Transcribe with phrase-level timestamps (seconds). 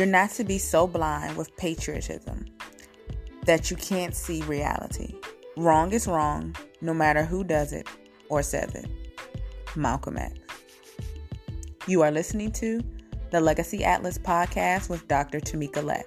[0.00, 2.46] You're not to be so blind with patriotism
[3.44, 5.14] that you can't see reality.
[5.58, 7.86] Wrong is wrong, no matter who does it
[8.30, 8.86] or says it.
[9.76, 10.32] Malcolm X.
[11.86, 12.80] You are listening to
[13.30, 15.38] the Legacy Atlas podcast with Dr.
[15.38, 16.06] Tamika Lett.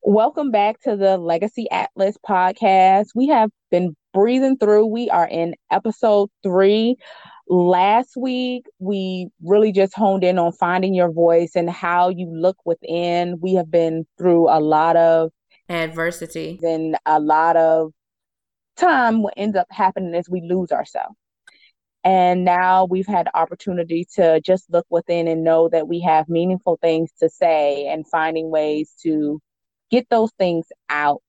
[0.00, 3.08] Welcome back to the Legacy Atlas podcast.
[3.14, 4.86] We have been breathing through.
[4.86, 6.96] We are in episode three.
[7.48, 12.56] Last week, we really just honed in on finding your voice and how you look
[12.64, 13.38] within.
[13.40, 15.30] We have been through a lot of
[15.68, 17.92] adversity and a lot of
[18.76, 21.16] time what ends up happening is we lose ourselves.
[22.04, 26.28] And now we've had the opportunity to just look within and know that we have
[26.28, 29.40] meaningful things to say and finding ways to
[29.90, 31.22] get those things out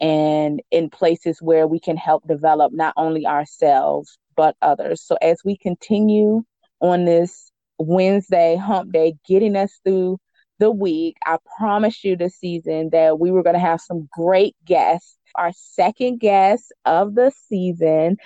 [0.00, 5.02] and in places where we can help develop not only ourselves but others.
[5.02, 6.42] So as we continue
[6.80, 10.18] on this Wednesday hump day, getting us through
[10.58, 14.56] the week, I promised you this season that we were going to have some great
[14.64, 15.18] guests.
[15.34, 18.16] Our second guest of the season,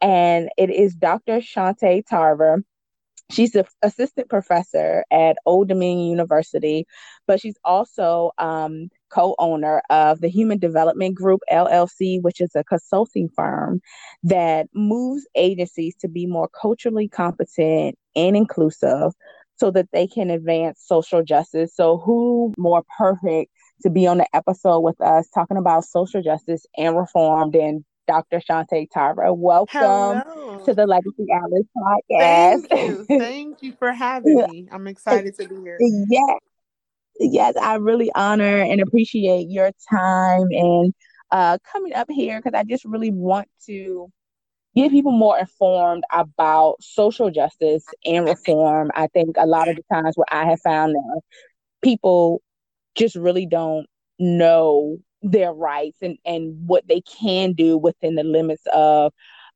[0.00, 1.38] and it is Dr.
[1.38, 2.62] Shante Tarver.
[3.30, 6.86] She's an assistant professor at Old Dominion University,
[7.26, 12.64] but she's also um, co owner of the Human Development Group LLC, which is a
[12.64, 13.80] consulting firm
[14.22, 19.12] that moves agencies to be more culturally competent and inclusive
[19.56, 21.74] so that they can advance social justice.
[21.74, 23.52] So, who more perfect
[23.82, 28.40] to be on the episode with us talking about social justice and reform than Dr.
[28.40, 29.32] Shante Tarver.
[29.32, 30.62] Welcome Hello.
[30.64, 32.66] to the Legacy Atlas podcast.
[32.68, 33.04] Thank you.
[33.04, 34.68] Thank you for having me.
[34.72, 35.78] I'm excited to be here.
[35.80, 36.40] Yes.
[37.20, 40.94] Yes, I really honor and appreciate your time and
[41.30, 44.08] uh, coming up here because I just really want to
[44.76, 48.90] get people more informed about social justice and reform.
[48.94, 51.20] I think a lot of the times what I have found that
[51.82, 52.42] people
[52.96, 53.86] just really don't
[54.18, 59.12] know their rights and, and what they can do within the limits of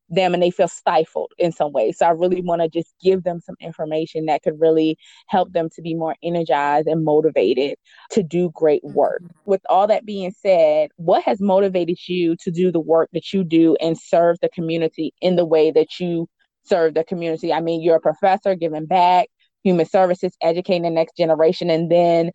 [0.09, 1.91] them and they feel stifled in some way.
[1.91, 5.69] So I really want to just give them some information that could really help them
[5.75, 7.77] to be more energized and motivated
[8.11, 9.21] to do great work.
[9.23, 9.49] Mm-hmm.
[9.49, 13.43] With all that being said, what has motivated you to do the work that you
[13.43, 16.27] do and serve the community in the way that you
[16.63, 17.51] serve the community?
[17.51, 19.29] I mean, you're a professor giving back,
[19.63, 22.31] human services, educating the next generation, and then,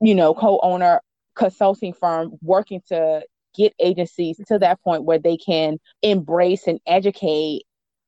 [0.00, 1.00] you know, co-owner
[1.34, 3.22] consulting firm working to
[3.54, 7.62] get agencies to that point where they can embrace and educate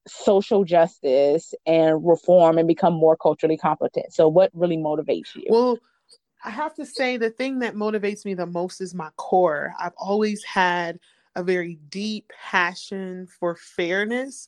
[0.07, 4.13] social justice and reform and become more culturally competent.
[4.13, 5.45] So, what really motivates you?
[5.49, 5.79] Well,
[6.45, 9.75] I have to say the thing that motivates me the most is my core.
[9.79, 10.99] I've always had
[11.37, 14.47] a very deep passion for fairness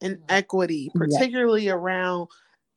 [0.00, 0.24] and mm-hmm.
[0.28, 1.72] equity, particularly yeah.
[1.72, 2.28] around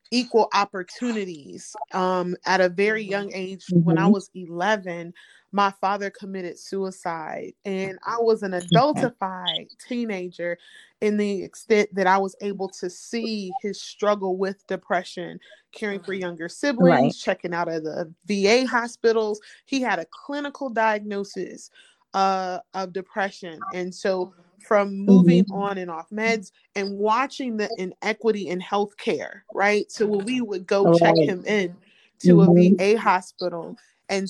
[0.10, 1.76] equal opportunities.
[1.94, 3.38] Um, at a very young mm-hmm.
[3.38, 3.84] age, mm-hmm.
[3.84, 4.14] when I mm-hmm.
[4.14, 5.14] was 11,
[5.52, 10.58] my father committed suicide and i was an adultified teenager
[11.02, 15.40] in the extent that i was able to see his struggle with depression
[15.72, 17.16] caring for younger siblings right.
[17.16, 21.70] checking out of the va hospitals he had a clinical diagnosis
[22.14, 25.54] uh, of depression and so from moving mm-hmm.
[25.54, 30.68] on and off meds and watching the inequity in healthcare right so when we would
[30.68, 31.00] go right.
[31.00, 31.76] check him in
[32.20, 32.82] to mm-hmm.
[32.82, 33.76] a va hospital
[34.10, 34.30] and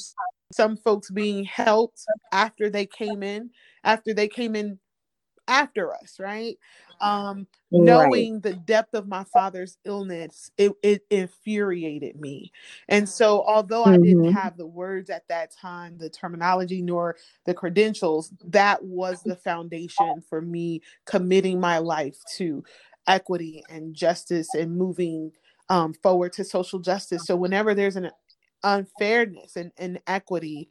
[0.52, 3.50] some folks being helped after they came in,
[3.84, 4.80] after they came in
[5.48, 6.58] after us, right?
[7.02, 12.52] Um, knowing the depth of my father's illness, it, it infuriated me.
[12.90, 13.94] And so, although mm-hmm.
[13.94, 14.38] I didn't mm-hmm.
[14.38, 20.24] have the words at that time, the terminology, nor the credentials, that was the foundation
[20.30, 22.64] for me committing my life to
[23.08, 25.32] equity and justice and moving
[25.70, 27.26] um, forward to social justice.
[27.26, 28.12] So, whenever there's an
[28.64, 30.70] unfairness and inequity,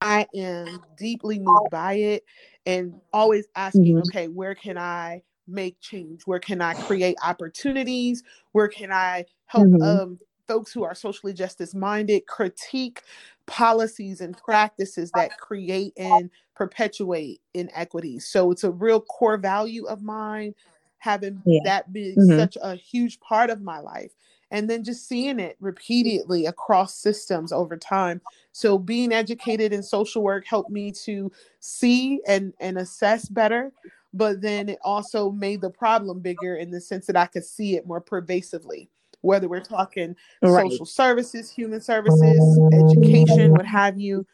[0.00, 2.24] I am deeply moved by it
[2.66, 4.08] and always asking, mm-hmm.
[4.08, 6.22] okay, where can I make change?
[6.26, 8.22] Where can I create opportunities?
[8.52, 9.82] Where can I help mm-hmm.
[9.82, 13.02] um, folks who are socially justice minded critique
[13.46, 18.26] policies and practices that create and perpetuate inequities?
[18.26, 20.54] So it's a real core value of mine,
[20.98, 21.60] having yeah.
[21.64, 22.38] that be mm-hmm.
[22.38, 24.12] such a huge part of my life
[24.50, 28.20] and then just seeing it repeatedly across systems over time
[28.52, 33.72] so being educated in social work helped me to see and and assess better
[34.14, 37.76] but then it also made the problem bigger in the sense that i could see
[37.76, 38.88] it more pervasively
[39.22, 40.70] whether we're talking right.
[40.70, 44.26] social services human services education what have you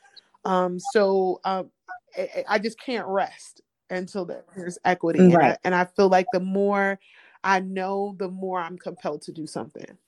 [0.45, 1.71] um, so um,
[2.19, 3.61] I, I, just can't rest
[3.91, 5.33] until there's equity right.
[5.33, 6.99] and, I, and i feel like the more
[7.45, 9.99] I know the more I'm compelled to do something.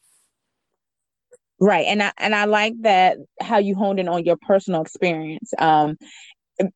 [1.60, 1.86] Right.
[1.86, 5.52] And I and I like that how you honed in on your personal experience.
[5.58, 5.96] Um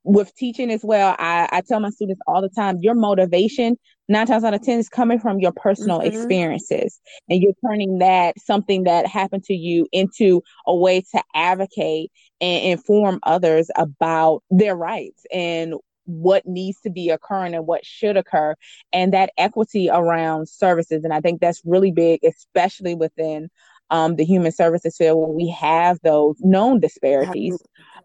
[0.05, 3.77] with teaching as well, I, I tell my students all the time, your motivation,
[4.09, 6.09] nine times out of ten, is coming from your personal mm-hmm.
[6.17, 7.01] experiences.
[7.29, 12.65] And you're turning that something that happened to you into a way to advocate and
[12.65, 15.75] inform others about their rights and
[16.09, 18.55] what needs to be occurring and what should occur
[18.95, 23.51] and that equity around services and i think that's really big especially within
[23.91, 27.59] um, the human services field when we have those known disparities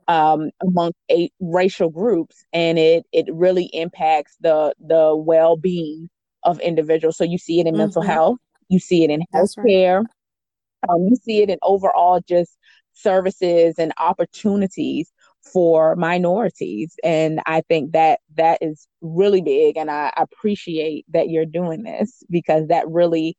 [0.07, 6.09] um, among eight racial groups and it it really impacts the the well-being
[6.44, 7.79] of individuals so you see it in mm-hmm.
[7.79, 10.89] mental health you see it in healthcare right.
[10.89, 12.57] um, you see it in overall just
[12.94, 15.12] services and opportunities
[15.44, 16.95] for minorities.
[17.04, 19.78] And i think that that is really big.
[19.78, 23.38] And i appreciate that you're doing this because that really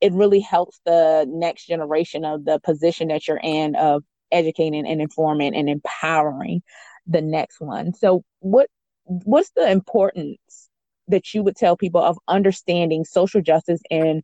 [0.00, 4.02] it really helps the next generation of the position that you're in of
[4.32, 6.62] educating and informing and empowering
[7.06, 7.94] the next one.
[7.94, 8.68] So what
[9.04, 10.68] what's the importance
[11.08, 14.22] that you would tell people of understanding social justice and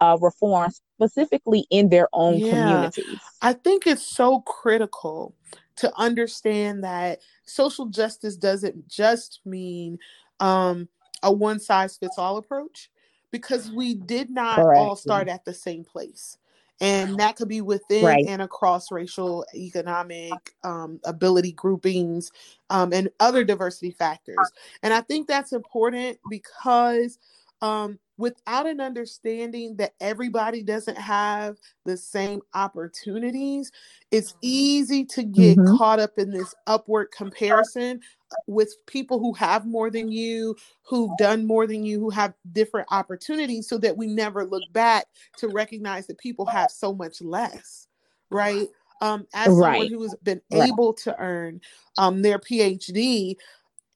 [0.00, 3.20] uh, reform specifically in their own yeah, communities?
[3.42, 5.34] I think it's so critical
[5.76, 9.98] to understand that social justice doesn't just mean
[10.40, 10.88] um,
[11.22, 12.90] a one size fits all approach
[13.30, 14.78] because we did not Correct.
[14.78, 16.38] all start at the same place.
[16.80, 18.24] And that could be within right.
[18.28, 22.32] and across racial, economic, um, ability groupings,
[22.68, 24.52] um, and other diversity factors.
[24.82, 27.18] And I think that's important because
[27.62, 33.72] um, without an understanding that everybody doesn't have the same opportunities,
[34.10, 34.38] it's mm-hmm.
[34.42, 35.76] easy to get mm-hmm.
[35.76, 38.00] caught up in this upward comparison
[38.46, 42.86] with people who have more than you, who've done more than you, who have different
[42.90, 45.06] opportunities, so that we never look back
[45.38, 47.88] to recognize that people have so much less,
[48.30, 48.68] right?
[49.00, 49.72] Um, as right.
[49.72, 50.68] someone who has been right.
[50.68, 51.60] able to earn
[51.98, 53.36] um, their PhD,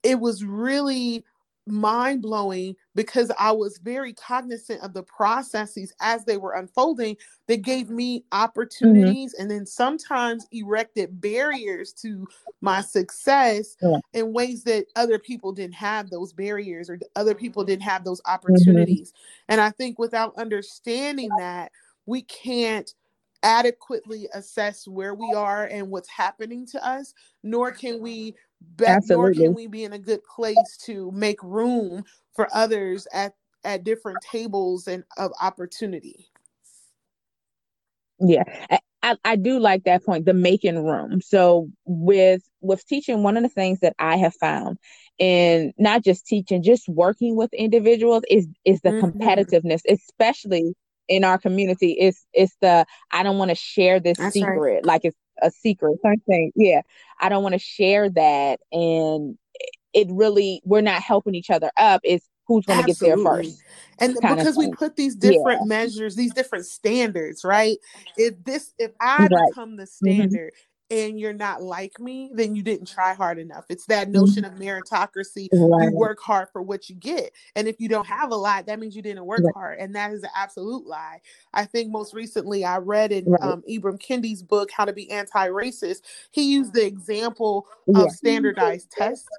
[0.03, 1.23] it was really
[1.69, 7.17] mind blowing because I was very cognizant of the processes as they were unfolding
[7.47, 8.43] that gave me mm-hmm.
[8.43, 9.41] opportunities mm-hmm.
[9.41, 12.27] and then sometimes erected barriers to
[12.61, 13.97] my success yeah.
[14.13, 18.21] in ways that other people didn't have those barriers or other people didn't have those
[18.21, 18.35] mm-hmm.
[18.35, 19.11] opportunities.
[19.11, 19.45] Mm-hmm.
[19.49, 21.71] And I think without understanding that,
[22.05, 22.91] we can't
[23.43, 27.13] adequately assess where we are and what's happening to us,
[27.43, 32.03] nor can we bet, nor can we be in a good place to make room
[32.35, 33.33] for others at
[33.63, 36.27] at different tables and of opportunity.
[38.19, 38.43] Yeah.
[39.01, 41.21] I, I do like that point, the making room.
[41.21, 44.77] So with with teaching, one of the things that I have found
[45.17, 49.19] in not just teaching, just working with individuals is is the mm-hmm.
[49.21, 50.75] competitiveness, especially
[51.09, 51.91] in our community.
[51.93, 54.57] It's it's the I don't want to share this That's secret.
[54.59, 54.85] Right.
[54.85, 55.97] Like it's a secret.
[56.01, 56.81] Something, yeah.
[57.19, 58.59] I don't want to share that.
[58.71, 59.37] And
[59.93, 62.01] it really we're not helping each other up.
[62.03, 63.61] It's who's going to get there first.
[63.99, 65.67] And because we put these different yeah.
[65.67, 67.77] measures, these different standards, right?
[68.17, 69.49] If this, if I right.
[69.49, 70.11] become the mm-hmm.
[70.11, 73.65] standard, mm-hmm and you're not like me, then you didn't try hard enough.
[73.69, 75.47] It's that notion of meritocracy.
[75.51, 75.85] Right.
[75.85, 77.31] You work hard for what you get.
[77.55, 79.53] And if you don't have a lot, that means you didn't work right.
[79.53, 79.79] hard.
[79.79, 81.21] And that is an absolute lie.
[81.53, 83.41] I think most recently I read in right.
[83.41, 88.03] um, Ibram Kendi's book, How to Be Anti Racist, he used the example yeah.
[88.03, 89.29] of standardized tests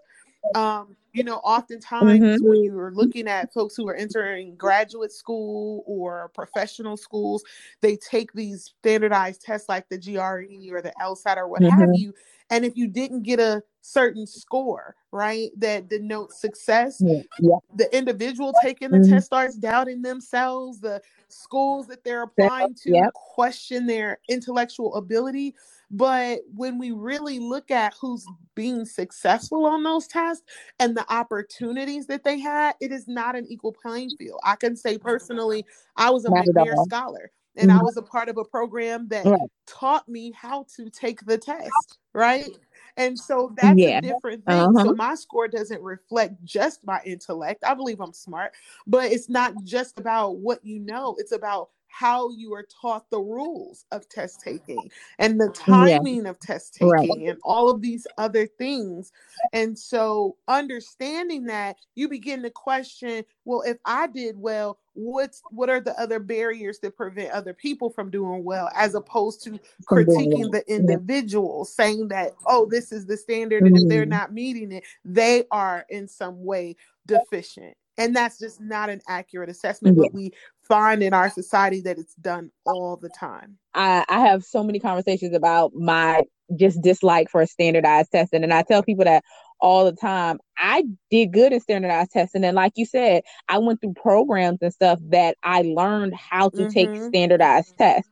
[0.54, 2.48] um, you know, oftentimes mm-hmm.
[2.48, 7.42] when you're looking at folks who are entering graduate school or professional schools,
[7.80, 11.80] they take these standardized tests like the GRE or the LSAT or what mm-hmm.
[11.80, 12.14] have you.
[12.50, 17.22] And if you didn't get a certain score, right, that denotes success, yeah.
[17.40, 17.56] Yeah.
[17.76, 19.12] the individual taking the mm-hmm.
[19.12, 21.00] test starts doubting themselves, the
[21.32, 23.12] schools that they're applying to yep.
[23.14, 25.54] question their intellectual ability.
[25.90, 30.44] But when we really look at who's being successful on those tests
[30.78, 34.38] and the opportunities that they had, it is not an equal playing field.
[34.44, 35.64] I can say personally,
[35.96, 37.80] I was a McNair scholar and mm-hmm.
[37.80, 39.40] I was a part of a program that right.
[39.66, 42.48] taught me how to take the test, right?
[42.96, 43.98] And so that's yeah.
[43.98, 44.54] a different thing.
[44.54, 44.84] Uh-huh.
[44.84, 47.64] So my score doesn't reflect just my intellect.
[47.64, 48.52] I believe I'm smart,
[48.86, 53.18] but it's not just about what you know, it's about how you are taught the
[53.18, 56.30] rules of test taking and the timing yeah.
[56.30, 57.10] of test taking right.
[57.10, 59.12] and all of these other things.
[59.52, 65.70] And so understanding that you begin to question, well, if I did well, what's what
[65.70, 70.50] are the other barriers that prevent other people from doing well as opposed to critiquing
[70.50, 74.10] the individual saying that oh this is the standard and if they're mm-hmm.
[74.10, 76.74] not meeting it they are in some way
[77.06, 80.04] deficient and that's just not an accurate assessment yeah.
[80.04, 80.32] but we
[80.66, 84.78] find in our society that it's done all the time I, I have so many
[84.78, 86.22] conversations about my
[86.56, 89.24] just dislike for standardized testing and i tell people that
[89.60, 93.80] all the time i did good in standardized testing and like you said i went
[93.80, 96.68] through programs and stuff that i learned how to mm-hmm.
[96.68, 98.10] take standardized tests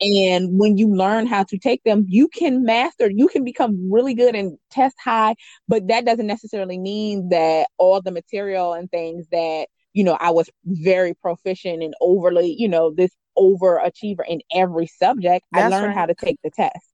[0.00, 4.14] and when you learn how to take them, you can master, you can become really
[4.14, 5.34] good and test high,
[5.66, 10.30] but that doesn't necessarily mean that all the material and things that, you know, I
[10.30, 15.44] was very proficient and overly, you know, this overachiever in every subject.
[15.52, 15.96] That's I learned right.
[15.96, 16.86] how to take the test.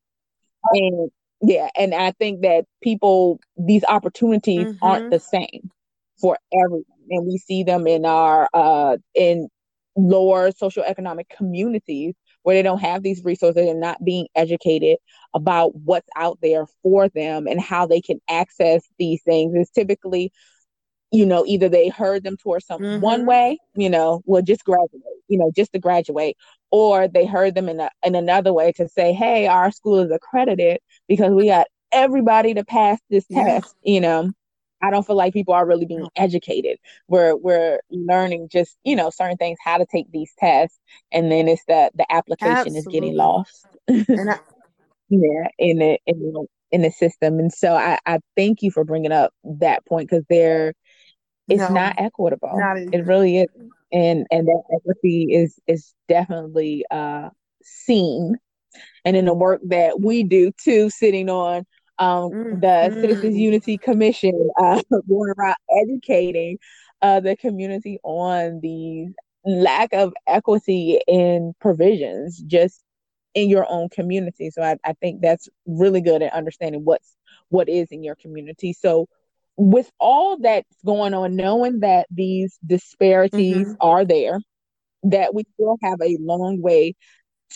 [0.72, 1.10] And
[1.42, 4.84] yeah, and I think that people, these opportunities mm-hmm.
[4.84, 5.70] aren't the same
[6.18, 6.84] for everyone.
[7.10, 9.48] And we see them in our, uh, in
[9.94, 14.98] lower socioeconomic communities where they don't have these resources and not being educated
[15.34, 20.32] about what's out there for them and how they can access these things is typically
[21.10, 23.00] you know either they heard them towards some mm-hmm.
[23.00, 26.36] one way you know well just graduate you know just to graduate
[26.70, 30.10] or they heard them in a, in another way to say hey our school is
[30.10, 33.60] accredited because we got everybody to pass this yeah.
[33.60, 34.30] test you know
[34.84, 36.78] I don't feel like people are really being educated.
[37.08, 40.78] We're we're learning just you know certain things, how to take these tests,
[41.10, 42.78] and then it's the the application Absolutely.
[42.78, 43.66] is getting lost.
[43.88, 44.38] I-
[45.08, 48.84] yeah, in the in the in the system, and so I I thank you for
[48.84, 50.74] bringing up that point because there,
[51.48, 52.58] it's no, not equitable.
[52.58, 53.48] Not it really is,
[53.90, 57.30] and and that equity is is definitely uh
[57.62, 58.36] seen,
[59.06, 61.64] and in the work that we do too, sitting on
[61.98, 62.60] um, mm-hmm.
[62.60, 66.58] the Citizens Unity Commission uh, going around educating
[67.02, 69.08] uh, the community on the
[69.44, 72.82] lack of equity in provisions just
[73.34, 74.50] in your own community.
[74.50, 77.16] So I, I think that's really good at understanding what's
[77.48, 78.72] what is in your community.
[78.72, 79.08] So
[79.56, 83.72] with all that's going on, knowing that these disparities mm-hmm.
[83.80, 84.40] are there,
[85.04, 86.94] that we still have a long way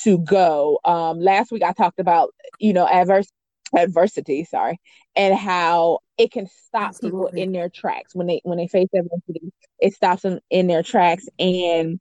[0.03, 0.79] to go.
[0.85, 3.29] Um, last week I talked about, you know, adverse
[3.77, 4.81] adversity sorry
[5.15, 7.19] and how it can stop Absolutely.
[7.31, 10.83] people in their tracks when they when they face adversity it stops them in their
[10.83, 12.01] tracks and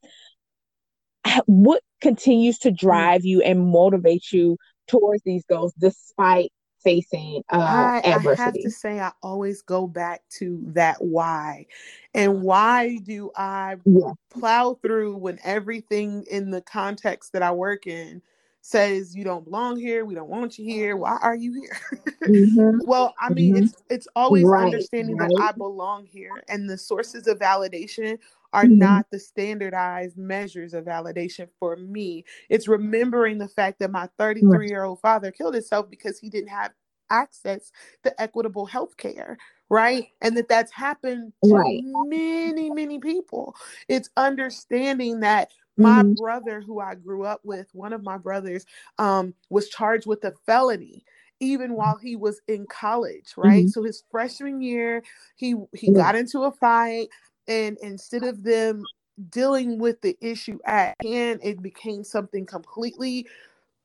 [1.46, 4.58] what continues to drive you and motivate you
[4.88, 6.52] towards these goals despite
[6.84, 8.42] facing uh, I, adversity.
[8.42, 11.66] I have to say, I always go back to that why.
[12.14, 14.14] And why do I yeah.
[14.30, 18.22] plow through when everything in the context that I work in
[18.62, 20.98] says you don't belong here, we don't want you here.
[20.98, 21.80] Why are you here?
[22.24, 22.80] mm-hmm.
[22.86, 23.64] Well, I mean, mm-hmm.
[23.64, 24.66] it's it's always right.
[24.66, 25.30] understanding right.
[25.30, 28.18] that I belong here, and the sources of validation
[28.54, 28.80] are mm-hmm.
[28.80, 32.26] not the standardized measures of validation for me.
[32.50, 36.50] It's remembering the fact that my 33 year old father killed himself because he didn't
[36.50, 36.72] have
[37.10, 37.72] access
[38.04, 39.38] to equitable health care
[39.70, 41.82] right and that that's happened to right.
[42.06, 43.56] many many people
[43.88, 46.13] it's understanding that my mm-hmm.
[46.13, 48.65] brother, who I grew up with, one of my brothers,
[48.98, 51.05] um, was charged with a felony
[51.39, 53.65] even while he was in college, right?
[53.65, 53.69] Mm-hmm.
[53.69, 55.03] So his freshman year,
[55.36, 57.10] he he got into a fight,
[57.48, 58.84] and instead of them
[59.29, 63.27] dealing with the issue at hand, it became something completely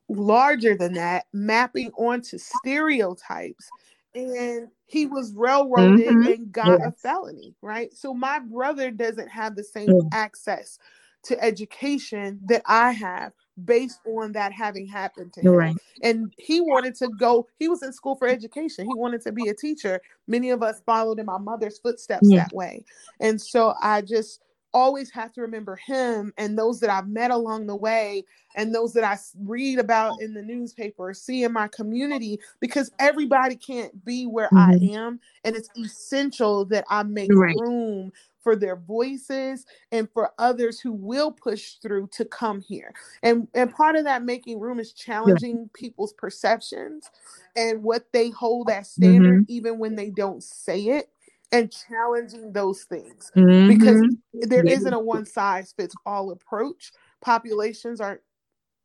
[0.08, 3.68] larger than that, mapping onto stereotypes.
[4.14, 6.32] And he was railroaded mm-hmm.
[6.32, 6.80] and got yes.
[6.86, 7.94] a felony, right?
[7.94, 10.08] So my brother doesn't have the same mm-hmm.
[10.12, 10.78] access
[11.24, 13.32] to education that I have
[13.64, 15.52] based on that having happened to him.
[15.52, 15.76] Right.
[16.02, 18.86] And he wanted to go, he was in school for education.
[18.86, 20.00] He wanted to be a teacher.
[20.26, 22.44] Many of us followed in my mother's footsteps yeah.
[22.44, 22.84] that way.
[23.20, 24.40] And so I just
[24.74, 28.24] always have to remember him and those that I've met along the way
[28.56, 33.56] and those that I read about in the newspaper see in my community because everybody
[33.56, 34.92] can't be where mm-hmm.
[34.92, 35.20] I am.
[35.44, 37.56] And it's essential that I make right.
[37.58, 42.92] room for their voices and for others who will push through to come here.
[43.22, 45.66] And and part of that making room is challenging yeah.
[45.74, 47.10] people's perceptions
[47.56, 49.52] and what they hold as standard mm-hmm.
[49.52, 51.08] even when they don't say it
[51.52, 53.68] and challenging those things mm-hmm.
[53.68, 54.00] because
[54.32, 56.92] there not a one size fits all approach.
[57.20, 58.20] Populations are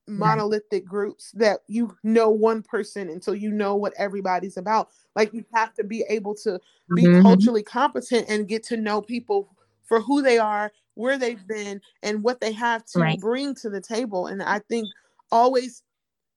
[0.08, 4.90] monolithic groups that you know one person until you know what everybody's about.
[5.16, 6.60] Like you have to be able to
[6.96, 7.22] be mm-hmm.
[7.22, 9.50] culturally competent and get to know people
[9.84, 13.20] for who they are, where they've been, and what they have to right.
[13.20, 14.28] bring to the table.
[14.28, 14.88] And I think
[15.32, 15.84] always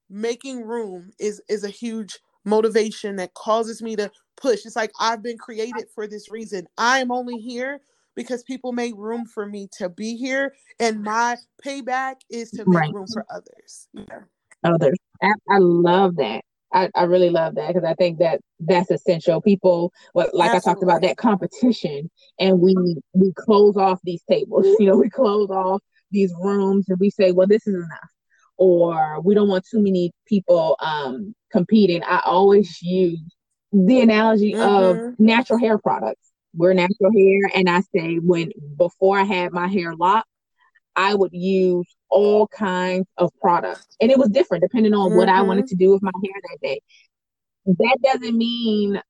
[0.09, 4.65] making room is is a huge motivation that causes me to push.
[4.65, 6.67] It's like I've been created for this reason.
[6.77, 7.79] I'm only here
[8.15, 12.79] because people made room for me to be here and my payback is to make
[12.79, 12.93] right.
[12.93, 14.19] room for others yeah.
[14.63, 18.91] others I, I, love that I, I really love that because I think that that's
[18.91, 19.41] essential.
[19.41, 20.57] People, what like Absolutely.
[20.57, 22.75] I talked about that competition, and we
[23.13, 24.65] we close off these tables.
[24.79, 28.09] You know, we close off these rooms, and we say, well, this is enough,
[28.57, 32.03] or we don't want too many people um, competing.
[32.03, 33.21] I always use
[33.73, 35.11] the analogy mm-hmm.
[35.11, 36.30] of natural hair products.
[36.53, 40.27] We're natural hair, and I say when before I had my hair locked,
[40.95, 43.87] I would use all kinds of products.
[44.01, 45.17] And it was different depending on mm-hmm.
[45.17, 45.77] what I wanted mm-hmm.
[45.77, 46.81] to do with my hair that day.
[47.65, 49.01] That doesn't mean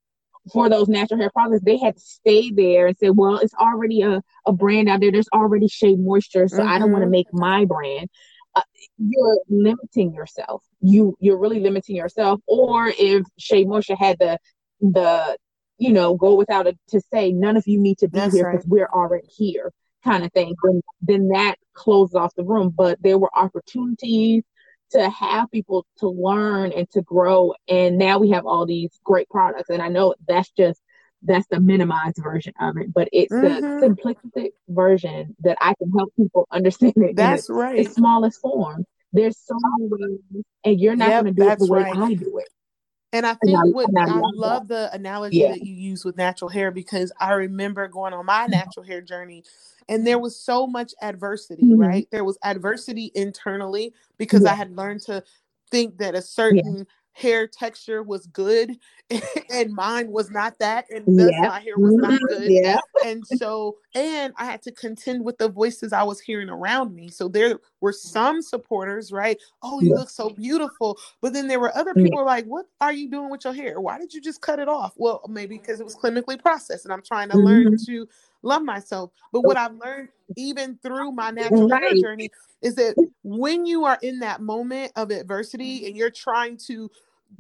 [0.52, 4.02] for those natural hair products, they had to stay there and say, well, it's already
[4.02, 5.12] a, a brand out there.
[5.12, 6.68] There's already Shea Moisture, so mm-hmm.
[6.68, 7.12] I don't want to mm-hmm.
[7.12, 8.10] make my brand.
[8.54, 8.62] Uh,
[8.98, 10.64] you're limiting yourself.
[10.82, 12.42] You you're really limiting yourself.
[12.48, 14.38] Or if Shea Moisture had the
[14.82, 15.38] the
[15.82, 18.52] you know go without it to say none of you need to be That's here
[18.52, 18.72] because right.
[18.72, 19.72] we're already here
[20.04, 22.74] kind of thing, then then that closes off the room.
[22.76, 24.44] But there were opportunities
[24.92, 27.54] to have people to learn and to grow.
[27.68, 29.70] And now we have all these great products.
[29.70, 30.82] And I know that's just
[31.24, 33.80] that's the minimized version of it, but it's mm-hmm.
[33.80, 37.16] the simplistic version that I can help people understand it.
[37.16, 37.80] That's in right.
[37.80, 38.86] Its smallest form.
[39.14, 41.98] There's so many ways, and you're not yep, going to do it the way right.
[41.98, 42.50] I do it.
[43.14, 44.92] And I think and I, what I, I love that.
[44.92, 45.50] the analogy yeah.
[45.50, 49.44] that you use with natural hair because I remember going on my natural hair journey
[49.90, 51.82] and there was so much adversity mm-hmm.
[51.82, 54.52] right there was adversity internally because yeah.
[54.52, 55.24] i had learned to
[55.70, 56.84] think that a certain yeah.
[57.14, 58.78] Hair texture was good
[59.50, 61.48] and mine was not that and thus yeah.
[61.48, 62.26] my hair was not mm-hmm.
[62.28, 62.80] good yeah.
[63.06, 67.10] and so and i had to contend with the voices i was hearing around me
[67.10, 69.96] so there were some supporters right oh you yeah.
[69.96, 72.26] look so beautiful but then there were other people yeah.
[72.26, 74.94] like what are you doing with your hair why did you just cut it off
[74.96, 77.48] well maybe because it was clinically processed and i'm trying to mm-hmm.
[77.48, 78.08] learn to
[78.44, 79.12] love myself.
[79.32, 82.02] But what I've learned even through my natural right.
[82.02, 82.30] journey
[82.62, 86.90] is that when you are in that moment of adversity and you're trying to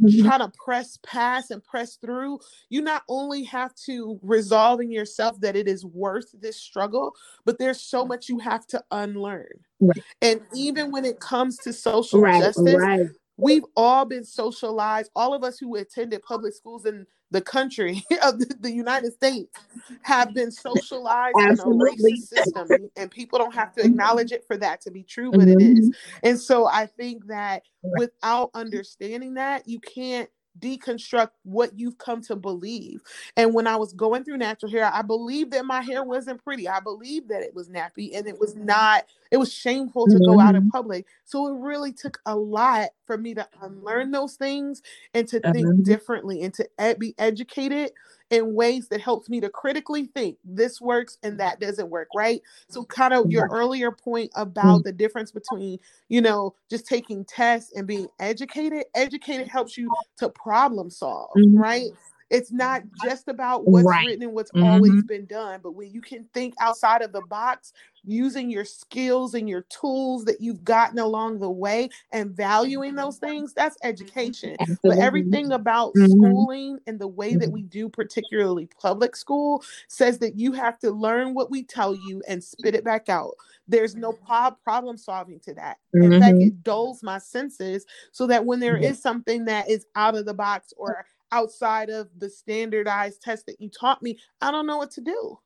[0.01, 0.27] mm-hmm.
[0.27, 2.39] try to press past and press through,
[2.69, 7.13] you not only have to resolve in yourself that it is worth this struggle,
[7.45, 9.47] but there's so much you have to unlearn.
[9.79, 10.03] Right.
[10.21, 13.07] And even when it comes to social right, justice, right.
[13.37, 18.39] we've all been socialized, all of us who attended public schools in the country of
[18.39, 19.57] the, the, United States
[20.03, 21.91] have been socialized Absolutely.
[21.91, 25.03] in a racist system, and people don't have to acknowledge it for that to be
[25.03, 25.59] true, but mm-hmm.
[25.59, 25.95] it is.
[26.23, 27.63] And so I think that
[27.97, 33.01] without understanding that, you can't deconstruct what you've come to believe.
[33.37, 36.67] And when I was going through natural hair, I believed that my hair wasn't pretty.
[36.67, 40.39] I believed that it was nappy and it was not, it was shameful to go
[40.39, 40.69] out in mm-hmm.
[40.69, 41.05] public.
[41.25, 44.81] So it really took a lot for me to unlearn those things
[45.13, 45.83] and to think uh-huh.
[45.83, 46.67] differently and to
[46.99, 47.91] be educated
[48.31, 52.41] in ways that helps me to critically think this works and that doesn't work, right?
[52.69, 54.83] So, kind of your earlier point about mm-hmm.
[54.83, 60.29] the difference between, you know, just taking tests and being educated, educated helps you to
[60.29, 61.57] problem solve, mm-hmm.
[61.57, 61.89] right?
[62.31, 64.07] It's not just about what's right.
[64.07, 64.65] written and what's mm-hmm.
[64.65, 69.33] always been done, but when you can think outside of the box, using your skills
[69.33, 74.55] and your tools that you've gotten along the way and valuing those things, that's education.
[74.59, 74.89] Absolutely.
[74.89, 76.05] But everything about mm-hmm.
[76.05, 77.53] schooling and the way that mm-hmm.
[77.53, 82.23] we do, particularly public school, says that you have to learn what we tell you
[82.27, 83.33] and spit it back out.
[83.67, 85.77] There's no problem solving to that.
[85.93, 86.19] In mm-hmm.
[86.19, 90.25] fact, it dulls my senses so that when there is something that is out of
[90.25, 94.77] the box or outside of the standardized test that you taught me, I don't know
[94.77, 95.39] what to do.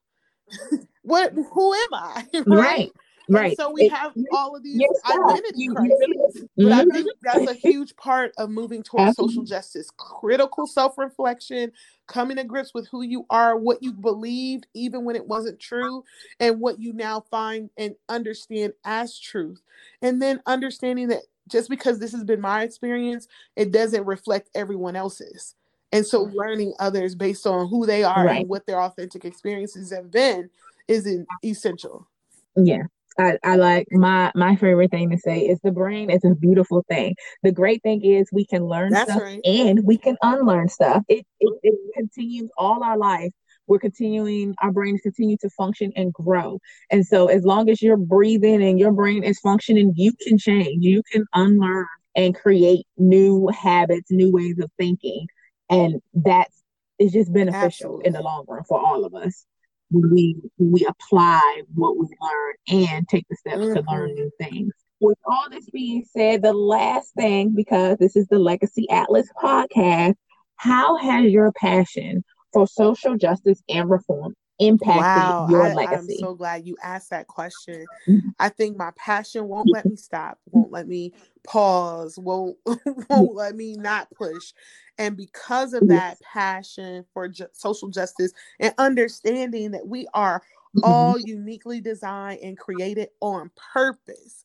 [1.04, 2.26] what who am I?
[2.34, 2.46] right.
[2.48, 2.92] right.
[3.28, 3.58] Right.
[3.58, 6.46] So we it, have all of these identity crises.
[6.58, 7.08] But I think mm-hmm.
[7.24, 9.34] that's a huge part of moving towards Absolutely.
[9.34, 9.90] social justice.
[9.98, 11.72] Critical self-reflection,
[12.08, 16.04] coming to grips with who you are, what you believed, even when it wasn't true,
[16.40, 19.62] and what you now find and understand as truth.
[20.02, 24.96] And then understanding that just because this has been my experience, it doesn't reflect everyone
[24.96, 25.56] else's.
[25.96, 26.36] And so mm-hmm.
[26.36, 28.42] learning others based on who they are right.
[28.42, 30.50] and what their authentic experiences have been
[30.90, 31.08] is
[31.44, 32.08] essential.
[32.58, 32.84] Yeah.
[33.18, 36.84] I, I, like my my favorite thing to say is the brain is a beautiful
[36.90, 37.16] thing.
[37.44, 39.40] The great thing is we can learn That's stuff right.
[39.46, 41.02] and we can unlearn stuff.
[41.08, 43.32] It, it it continues all our life.
[43.68, 46.60] We're continuing our brains continue to function and grow.
[46.92, 50.84] And so as long as you're breathing and your brain is functioning, you can change.
[50.84, 55.26] You can unlearn and create new habits, new ways of thinking
[55.70, 56.64] and that's
[56.98, 58.08] it's just beneficial Absolutely.
[58.08, 59.46] in the long run for all of us
[59.92, 63.74] when we when we apply what we learn and take the steps mm-hmm.
[63.74, 64.16] to learn mm-hmm.
[64.16, 68.90] new things with all this being said the last thing because this is the legacy
[68.90, 70.16] atlas podcast
[70.56, 72.24] how has your passion
[72.54, 77.28] for social justice and reform impacting Wow, your I, I'm so glad you asked that
[77.28, 77.88] question.
[78.08, 78.36] Mhm.
[78.40, 81.14] I think my passion won't let me stop, won't let me
[81.44, 82.58] pause, won't
[83.10, 84.54] won't let me not push.
[84.98, 90.84] And because of that passion for ju- social justice and understanding that we are Mhm.
[90.84, 94.44] all uniquely designed and created on purpose,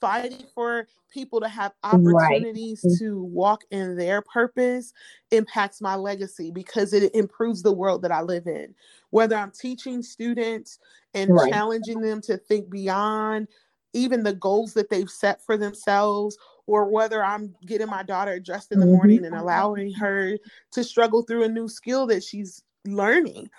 [0.00, 2.46] fighting for people to have Right.
[2.46, 4.92] opportunities to walk in their purpose
[5.30, 8.74] impacts my legacy because it improves the world that I live in.
[9.10, 10.78] Whether I'm teaching students
[11.14, 11.38] and Right.
[11.38, 13.48] challenging them to think beyond
[13.92, 18.70] even the goals that they've set for themselves, or whether I'm getting my daughter dressed
[18.70, 18.86] in the Mhm.
[18.86, 20.38] morning and allowing her
[20.72, 23.50] to struggle through a new skill that she's learning.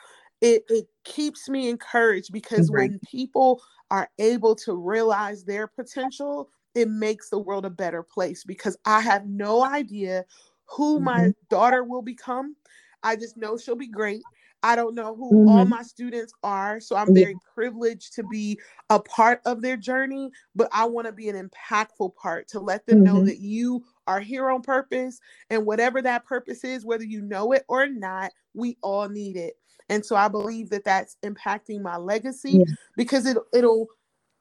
[0.41, 2.91] It, it keeps me encouraged because Right.
[2.91, 8.43] when people are able to realize their potential, it makes the world a better place
[8.43, 10.25] because I have no idea
[10.65, 11.33] who my Mhm.
[11.49, 12.55] daughter will become.
[13.03, 14.27] I just know she'll be great.
[14.63, 15.71] I don't know who all Mhm.
[15.71, 18.59] my students are, so I'm very privileged to be
[18.91, 22.85] a part of their journey, but I want to be an impactful part to let
[22.85, 23.25] them know Mhm.
[23.25, 27.65] that you are here on purpose and whatever that purpose is, whether you know it
[27.67, 29.55] or not, we all need it.
[29.91, 32.65] And so I believe that that's impacting my legacy Yeah.
[32.95, 33.87] because it it'll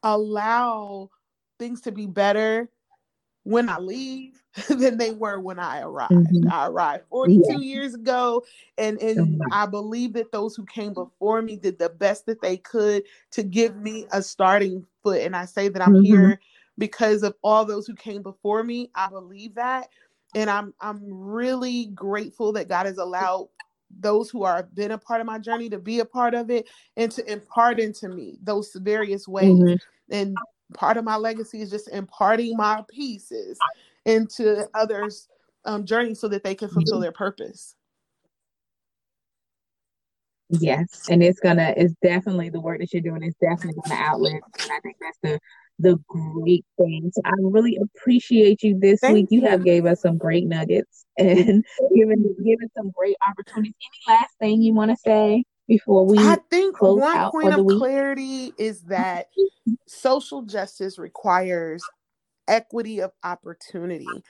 [0.05, 1.11] allow
[1.59, 2.71] things to be better
[3.43, 6.13] when I leave than they were when I arrived.
[6.13, 6.51] Mhm.
[6.51, 7.09] I arrived Yeah.
[7.11, 8.45] 42 years ago,
[8.79, 9.49] and and Right.
[9.53, 13.43] I believe that those who came before me did the best that they could to
[13.43, 15.23] give me a starting foot.
[15.23, 16.05] And I say that I'm Mhm.
[16.05, 16.41] here
[16.79, 18.91] because of all those who came before me.
[18.95, 19.89] I believe that,
[20.37, 23.49] and I'm I'm really grateful that God has allowed
[23.99, 26.69] those who are been a part of my journey to be a part of it
[26.97, 29.79] and to impart into me those various ways Mhm.
[30.11, 30.37] and
[30.75, 33.59] part of my legacy is just imparting my pieces
[34.05, 35.29] into others
[35.65, 37.75] um journey so that they can fulfill their purpose
[40.53, 44.41] Yes, and it's gonna it's definitely the work that you're doing is definitely gonna outlive.
[44.61, 45.39] And I think that's the
[45.81, 47.11] the great thing.
[47.13, 49.29] So I really appreciate you this week.
[49.29, 51.65] thank You have gave us some great nuggets and
[51.95, 53.75] given given some great opportunities.
[54.09, 57.53] Any last thing you want to say before we i think close one out point
[57.55, 57.79] of week?
[57.79, 59.29] clarity is that
[59.87, 61.89] social justice requires
[62.49, 64.25] equity of opportunity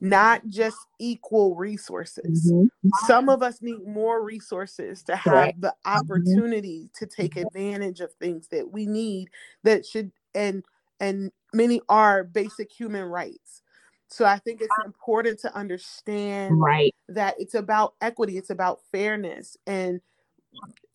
[0.00, 2.68] not just equal resources Mhm.
[2.94, 6.00] some of us need more resources to have the Mhm.
[6.00, 9.28] opportunity to take advantage of things that we need
[9.64, 10.64] that should and
[11.00, 13.62] and many are basic human rights
[14.08, 16.94] so i think it's important to understand Right.
[17.08, 20.00] that it's about equity it's about fairness and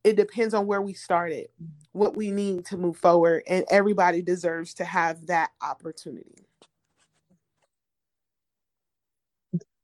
[0.04, 1.48] it depends on where we started
[1.92, 6.46] what we need to move forward and everybody deserves to have that opportunity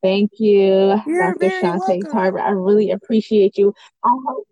[0.04, 1.50] Thank you, you're Dr.
[1.50, 2.40] very Shantae Tarver.
[2.40, 3.74] I really appreciate you.
[4.04, 4.48] I hope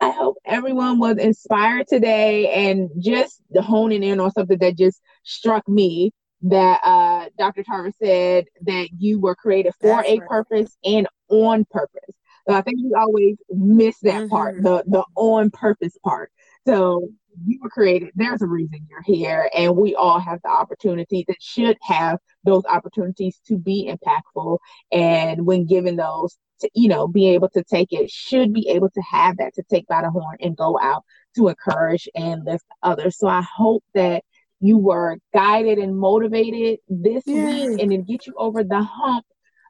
[0.00, 5.66] I hope everyone was inspired today and just honing in on something that just struck
[5.68, 6.12] me
[6.42, 7.62] that uh, Dr.
[7.62, 12.14] Tarver said that you were created for that's a right purpose and on purpose.
[12.48, 16.30] So I think we always miss that part, hmm the the on purpose part.
[16.66, 17.08] So
[17.44, 18.10] you were created.
[18.14, 22.64] There's a reason you're here, and we all have the opportunity that should have those
[22.66, 24.58] opportunities to be impactful.
[24.92, 28.90] And when given those, to, you know, be able to take it, should be able
[28.90, 31.04] to have that to take by the horn and go out
[31.36, 33.18] to encourage and lift others.
[33.18, 34.24] So I hope that
[34.60, 39.26] you were guided and motivated this week and then get you over the hump.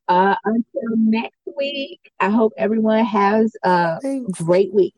[0.07, 4.95] Uh, until next week, I hope everyone has a thanks great week.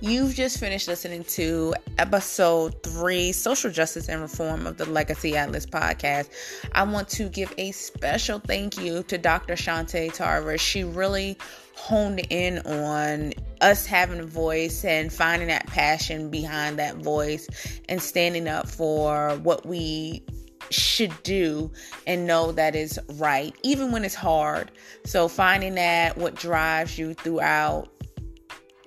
[0.00, 5.66] You've just finished listening to episode three Social Justice and Reform of the Legacy Atlas
[5.66, 6.28] podcast.
[6.70, 9.54] I want to give a special thank you to Dr.
[9.54, 10.56] Shantae Tarver.
[10.56, 11.36] She really
[11.74, 17.48] honed in on us having a voice and finding that passion behind that voice
[17.88, 20.22] and standing up for what we
[20.70, 21.72] should do
[22.06, 24.70] and know that is right, even when it's hard.
[25.04, 27.88] So, finding that what drives you throughout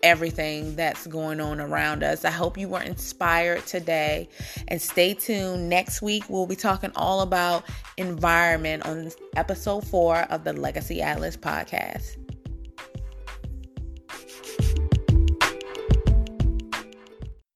[0.03, 2.25] everything that's going on around us.
[2.25, 4.29] I hope you were inspired today
[4.67, 5.69] and stay tuned.
[5.69, 7.63] Next week, we'll be talking all about
[7.97, 12.17] environment on episode four of the Legacy Atlas podcast.